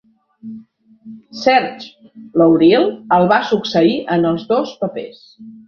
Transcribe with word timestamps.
Serge 1.41 2.09
Lourieel 2.43 2.89
el 3.21 3.29
va 3.35 3.39
succeir 3.53 3.95
en 4.19 4.29
els 4.33 4.51
dos 4.57 4.77
papers. 4.85 5.25